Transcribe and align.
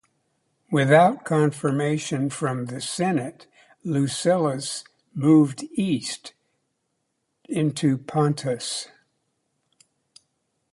Without 0.71 1.23
confirmation 1.23 2.31
from 2.31 2.65
the 2.65 2.81
Senate, 2.81 3.45
Lucullus 3.85 4.83
moved 5.13 5.61
east 5.75 6.33
into 7.47 7.99
Pontus. 7.99 8.87